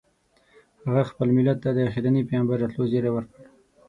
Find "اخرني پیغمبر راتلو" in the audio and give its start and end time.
1.89-2.83